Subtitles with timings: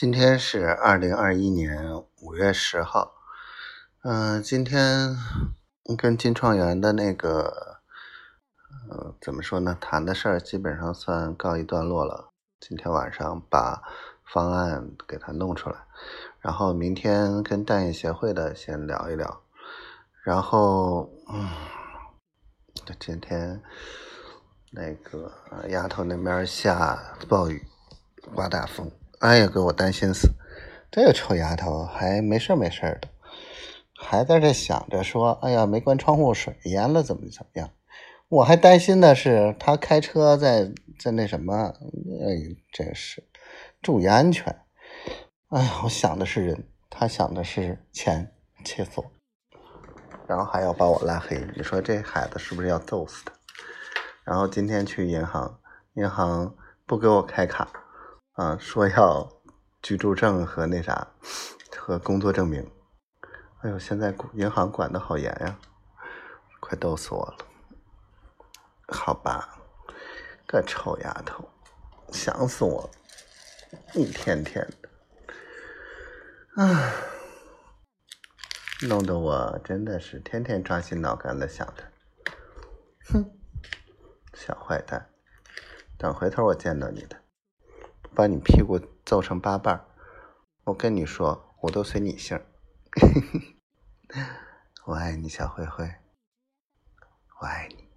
[0.00, 3.14] 今天是二零二一年五月十号，
[4.04, 5.16] 嗯，今天
[5.96, 7.80] 跟金创园的那个，
[8.88, 9.76] 呃，怎么说呢？
[9.80, 12.30] 谈的事儿基本上算告一段落了。
[12.60, 13.82] 今天晚上把
[14.24, 15.76] 方案给他弄出来，
[16.38, 19.42] 然后明天跟蛋业协会的先聊一聊，
[20.22, 21.50] 然后，嗯，
[23.00, 23.60] 今天
[24.70, 25.32] 那个
[25.70, 27.66] 丫头那边下暴雨，
[28.32, 28.88] 刮大风。
[29.20, 30.28] 哎呀，给我担心死！
[30.92, 33.08] 这个臭丫头还没事没事的，
[33.98, 37.70] 还在这想着说：“哎呀，没关窗户，水淹了，怎么怎么样？”
[38.30, 41.74] 我还担心的是她开车在在那什么，
[42.22, 43.24] 哎，真是
[43.82, 44.54] 注意安全。
[45.48, 48.32] 哎呀，我想的是人，她想的是钱，
[48.64, 49.04] 气死我！
[50.28, 53.32] 然后还要把我拉黑，你说这孩子是不是要揍死他？
[54.22, 55.58] 然后今天去银行，
[55.94, 56.54] 银行
[56.86, 57.68] 不给我开卡。
[58.38, 59.28] 啊，说要
[59.82, 61.08] 居住证和那啥，
[61.76, 62.70] 和工作证明。
[63.62, 65.58] 哎呦，现在银行管的好严呀，
[66.60, 67.36] 快逗死我了。
[68.86, 69.58] 好吧，
[70.46, 71.50] 个臭丫头，
[72.12, 72.90] 想死我了，
[73.94, 74.88] 一天天的，
[76.62, 76.92] 啊，
[78.88, 81.82] 弄得我真的是天天抓心挠肝的想着。
[83.10, 83.36] 哼，
[84.32, 85.10] 小坏蛋，
[85.98, 87.20] 等回头我见到你的。
[88.18, 89.86] 把你屁股揍成八瓣
[90.64, 92.36] 我跟你说，我都随你姓。
[94.86, 95.88] 我爱你，小灰灰，
[97.40, 97.87] 我爱你。